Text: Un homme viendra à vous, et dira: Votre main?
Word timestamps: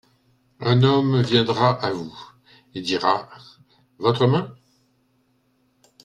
Un 0.61 0.81
homme 0.81 1.21
viendra 1.21 1.73
à 1.79 1.91
vous, 1.91 2.11
et 2.73 2.81
dira: 2.81 3.29
Votre 3.99 4.25
main? 4.25 4.55